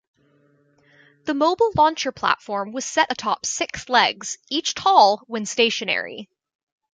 [1.25, 6.27] The Mobile Launcher Platform was set atop six legs, each tall, when stationary.